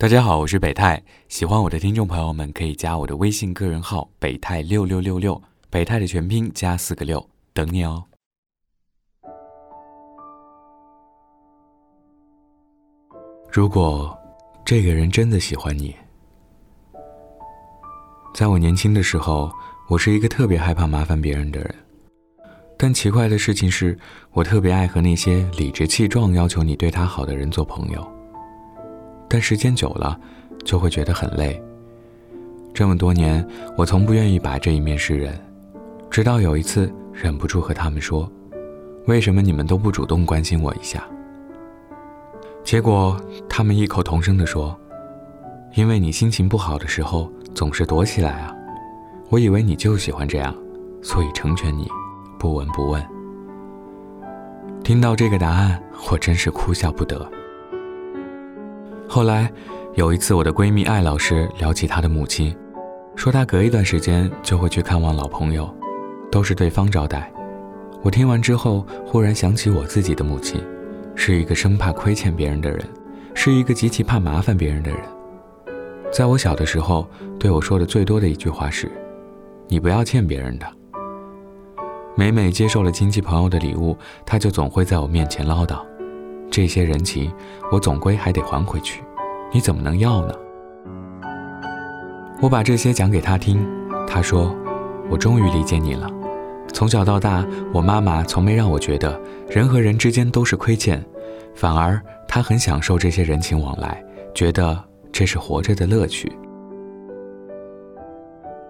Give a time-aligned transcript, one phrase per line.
[0.00, 1.02] 大家好，我是北泰。
[1.28, 8.04] 喜欢我的听众朋友们可以加我的微信个人号“北泰六六六六”，北泰的全拼加四个六，等你哦。
[13.50, 14.16] 如果
[14.64, 15.96] 这个人真的喜欢你，
[18.32, 19.50] 在我年轻的时候，
[19.88, 21.74] 我是一个特别害怕麻烦别人的人。
[22.76, 23.98] 但奇怪的事情是，
[24.30, 28.17] 我特别爱和那些理直气壮要求你对他好的人做朋友。
[29.28, 30.18] 但时间久了，
[30.64, 31.62] 就会觉得很累。
[32.72, 33.46] 这么多年，
[33.76, 35.38] 我从不愿意把这一面示人，
[36.10, 38.30] 直到有一次忍不住和他们说
[39.06, 41.04] ：“为什么你们都不主动关心我一下？”
[42.64, 44.78] 结果他们异口同声地说
[45.74, 48.54] ：“因为你心情不好的时候总是躲起来啊，
[49.28, 50.54] 我以为你就喜欢这样，
[51.02, 51.88] 所以成全你，
[52.38, 53.04] 不闻不问。”
[54.84, 57.28] 听到这个答案，我真是哭笑不得。
[59.10, 59.50] 后来，
[59.94, 62.54] 有一次，我的闺蜜艾老师聊起她的母亲，
[63.16, 65.74] 说她隔一段时间就会去看望老朋友，
[66.30, 67.32] 都是对方招待。
[68.02, 70.62] 我听完之后，忽然想起我自己的母亲，
[71.14, 72.80] 是一个生怕亏欠别人的人，
[73.32, 75.00] 是一个极其怕麻烦别人的人。
[76.12, 77.08] 在我小的时候，
[77.40, 78.92] 对我说的最多的一句话是
[79.68, 80.66] ：“你不要欠别人的。”
[82.14, 85.80] 每每接受了亲戚朋友的礼物，她就总会在我面前唠叨。
[86.58, 87.30] 这些人情，
[87.70, 89.00] 我总归还得还回去，
[89.52, 90.34] 你怎么能要呢？
[92.42, 93.64] 我把这些讲给他听，
[94.08, 94.52] 他说
[95.08, 96.10] ：“我终于理解你了。
[96.72, 101.00] 从小到大，我妈妈从没让我觉得人和人之间都是亏欠，
[101.54, 104.76] 反而她很享受这些人情往来，觉得
[105.12, 106.28] 这是活着的乐趣。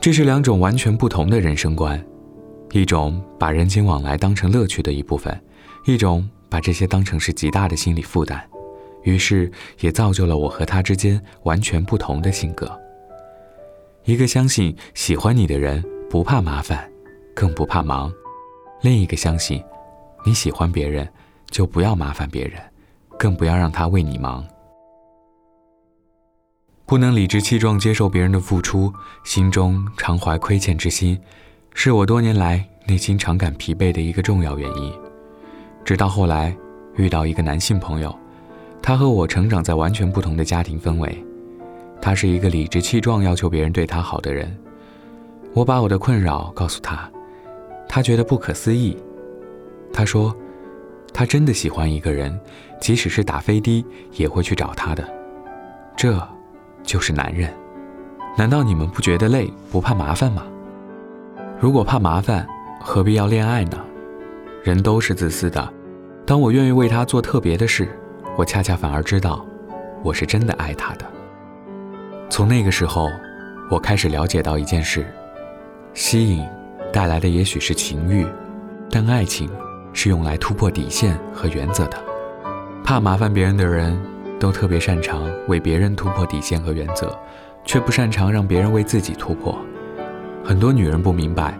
[0.00, 2.04] 这是两种完全不同的人生观，
[2.72, 5.40] 一种把人情往来当成乐趣的一部分，
[5.84, 8.40] 一种。”把这些当成是极大的心理负担，
[9.02, 12.70] 于是也造就了我和他之间完全不同的性格。
[14.04, 16.88] 一个相信喜欢你的人不怕麻烦，
[17.34, 18.08] 更不怕忙；
[18.82, 19.62] 另一个相信
[20.24, 21.08] 你喜欢别人
[21.50, 22.60] 就不要麻烦别人，
[23.18, 24.46] 更不要让他为你忙。
[26.84, 28.92] 不能理直气壮接受别人的付出，
[29.24, 31.20] 心中常怀亏欠之心，
[31.74, 35.05] 是我多年来内心常感疲惫的一个重要原因。
[35.86, 36.52] 直到后来，
[36.96, 38.12] 遇到一个男性朋友，
[38.82, 41.24] 他和我成长在完全不同的家庭氛围。
[42.02, 44.52] 他是一个理直气壮要求别人对他好的人。
[45.54, 47.08] 我把我的困扰告诉他，
[47.88, 48.98] 他觉得不可思议。
[49.92, 50.34] 他说，
[51.14, 52.36] 他真的喜欢一个人，
[52.80, 55.08] 即使是打飞的也会去找他的。
[55.96, 56.20] 这，
[56.82, 57.48] 就是男人。
[58.36, 60.42] 难道你们不觉得累、不怕麻烦吗？
[61.60, 62.44] 如果怕麻烦，
[62.80, 63.78] 何必要恋爱呢？
[64.64, 65.72] 人都是自私的。
[66.26, 67.88] 当我愿意为他做特别的事，
[68.36, 69.46] 我恰恰反而知道，
[70.02, 71.06] 我是真的爱他的。
[72.28, 73.08] 从那个时候，
[73.70, 75.06] 我开始了解到一件事：
[75.94, 76.44] 吸引
[76.92, 78.26] 带来的也许是情欲，
[78.90, 79.48] 但爱情
[79.92, 81.96] 是用来突破底线和原则的。
[82.82, 83.96] 怕麻烦别人的人，
[84.40, 87.16] 都特别擅长为别人突破底线和原则，
[87.64, 89.56] 却不擅长让别人为自己突破。
[90.44, 91.56] 很多女人不明白，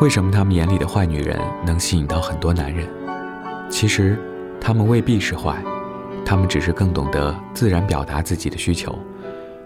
[0.00, 2.86] 为什么他们眼里的坏女人能吸引到很多男人。
[3.70, 4.18] 其实，
[4.60, 5.62] 他们未必是坏，
[6.24, 8.96] 他们只是更懂得自然表达自己的需求，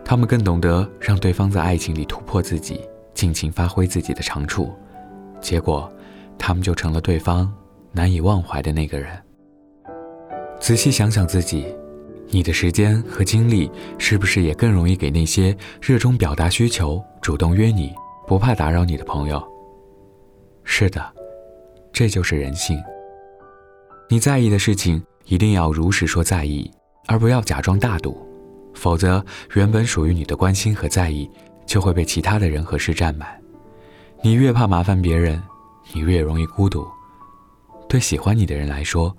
[0.04, 2.80] 他们更懂得让对方在爱情里突破自己，
[3.12, 4.72] 尽情发挥自己的长处，
[5.40, 5.92] 结果，
[6.38, 7.52] 他们就成了对方
[7.92, 9.08] 难以忘怀的那个人。
[10.58, 11.66] 仔细想想自己，
[12.28, 17.92] 你的时间和精力是不是也更容易给那些热衷表达需求、主动约你、
[18.26, 19.42] 不怕打扰你的朋友？
[20.64, 21.04] 是的，
[21.92, 22.78] 这就是人性。
[24.08, 26.70] 你在意的事情一定要如实说在意，
[27.08, 28.16] 而不要假装大度，
[28.72, 29.24] 否则
[29.54, 31.28] 原本属于你的关心和在意
[31.66, 33.28] 就会被其他的人和事占满。
[34.22, 35.42] 你越怕麻烦别人，
[35.92, 36.86] 你越容易孤独。
[37.88, 39.14] 对喜欢你的人来说，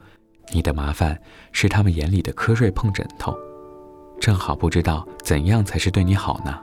[0.54, 1.20] 你的麻烦
[1.52, 3.36] 是他们眼里的瞌睡碰枕头，
[4.22, 6.58] 正好不知道怎样才是对你好呢。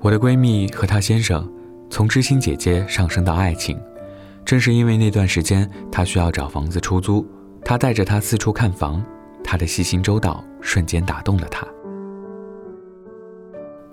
[0.00, 1.46] 我的闺蜜和她先生，
[1.90, 3.78] 从知心姐姐上升到爱情。
[4.52, 7.26] 正是因为那段时间，他需要找房子出租，
[7.64, 9.02] 他带着他四处看房，
[9.42, 11.66] 他的细心周到瞬间打动了他。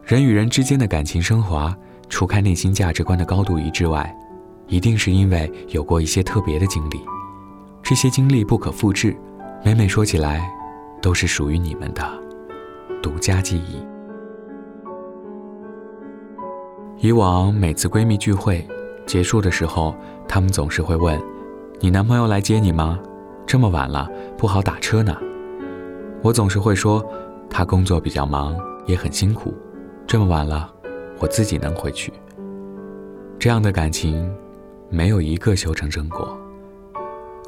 [0.03, 1.73] 人与人之间的感情升华，
[2.09, 4.13] 除开内心价值观的高度一致外，
[4.67, 6.99] 一定是因为有过一些特别的经历，
[7.81, 9.15] 这些经历不可复制，
[9.63, 10.45] 每每说起来，
[11.01, 12.03] 都是属于你们的
[13.01, 13.81] 独家记忆。
[16.97, 18.67] 以往每次闺蜜聚会
[19.09, 19.95] 结束的时候。
[20.31, 21.19] 他们总是会问
[21.81, 22.99] ：“你男朋友来接你吗？
[23.47, 24.07] 这么晚了，
[24.37, 25.17] 不好打车呢。”
[26.21, 27.03] 我总是会说
[27.49, 29.55] ：“他工作比较忙，也很辛苦，
[30.05, 30.71] 这么晚了，
[31.17, 32.13] 我自己能回去。
[33.39, 34.31] 这样的感情，
[34.87, 36.37] 没有一个修成正果。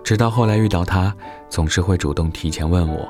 [0.03, 1.15] 直到后来遇到他，
[1.47, 3.07] 总是会主动提前问我：“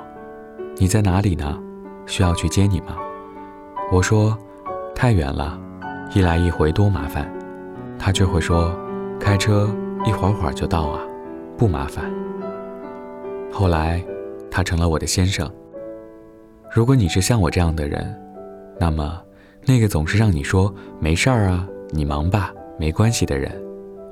[0.76, 1.58] 你在哪里呢？
[2.06, 2.98] 需要去接你吗？”
[3.90, 4.38] 我说
[4.94, 5.58] ：“太远了，
[6.14, 7.32] 一来一回多麻烦。”
[8.04, 8.76] 他却会说
[9.22, 9.70] ：“开车
[10.04, 11.00] 一会儿会儿就到啊，
[11.56, 12.12] 不麻烦。”
[13.54, 14.04] 后来，
[14.50, 15.50] 他成了我的先生。
[16.74, 18.20] 如果你是像我这样的人，
[18.80, 19.22] 那么，
[19.68, 23.52] 那个总是让你说“没事儿啊，你忙吧，没关系”的人，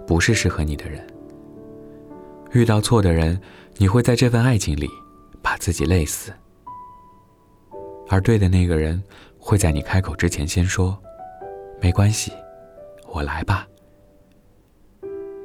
[0.05, 1.01] 不是适合你的人。
[2.51, 3.41] 遇到错的人，
[3.77, 4.87] 你会在这份爱情里
[5.41, 6.31] 把自己累死；
[8.07, 9.01] 而对的那个人，
[9.39, 10.95] 会在你开口之前先说
[11.81, 12.31] “没关系，
[13.11, 13.65] 我来吧”。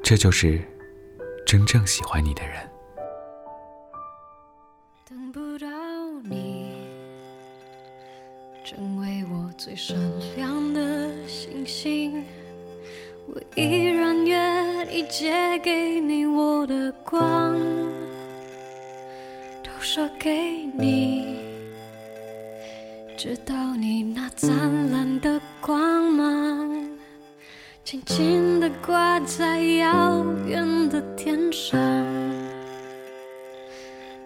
[0.05, 0.61] 这就是
[1.47, 2.57] 真正喜欢你的人。
[5.09, 5.67] 等不到
[6.23, 6.75] 你，
[8.63, 9.97] 成为我最闪
[10.37, 12.23] 亮的星星，
[13.29, 17.59] 我依然愿意借给你我的光，
[19.63, 21.39] 都射给你，
[23.17, 26.44] 直到你那灿烂的光芒。
[27.95, 31.79] 静静地挂在遥远的天上。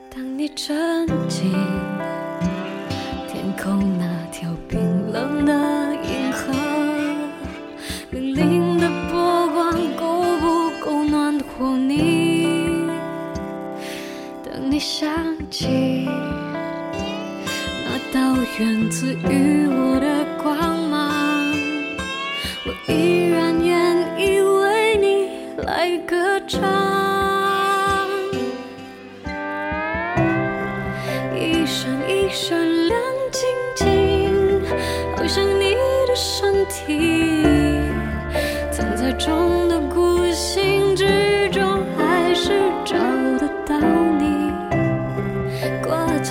[0.08, 1.52] 当你沉浸
[3.28, 3.97] 天空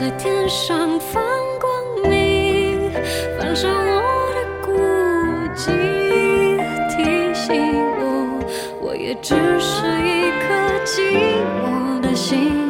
[0.09, 1.21] 在天上放
[1.59, 2.89] 光明，
[3.37, 4.71] 反射我的孤
[5.53, 5.67] 寂，
[6.95, 8.39] 提醒我，
[8.79, 10.47] 我也只是一颗。
[10.85, 11.11] 寂
[11.61, 12.66] 寞的心。